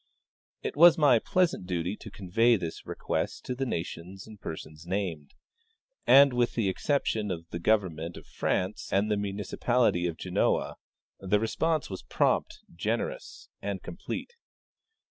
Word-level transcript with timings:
It 0.63 0.75
was 0.75 0.97
my 0.97 1.19
pleasant 1.19 1.67
duty 1.67 1.95
to 1.97 2.09
convey 2.09 2.55
this 2.55 2.87
request 2.87 3.45
to 3.45 3.53
the 3.53 3.67
nations 3.67 4.25
and 4.25 4.41
persons 4.41 4.87
named, 4.87 5.35
and 6.07 6.33
with 6.33 6.55
the 6.55 6.69
excep 6.69 7.05
tion 7.05 7.29
of 7.29 7.47
the 7.51 7.59
government 7.59 8.17
of 8.17 8.25
France 8.25 8.91
and 8.91 9.11
the 9.11 9.15
municipality 9.15 10.07
of 10.07 10.17
Genoa, 10.17 10.77
the 11.19 11.39
response 11.39 11.91
was 11.91 12.01
prompt, 12.01 12.61
generous, 12.75 13.47
and 13.61 13.83
complete. 13.83 14.33